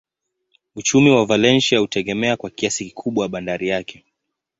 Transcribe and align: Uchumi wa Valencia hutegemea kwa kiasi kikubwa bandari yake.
Uchumi 0.75 1.09
wa 1.11 1.25
Valencia 1.25 1.79
hutegemea 1.79 2.37
kwa 2.37 2.49
kiasi 2.49 2.85
kikubwa 2.85 3.29
bandari 3.29 3.67
yake. 3.67 4.05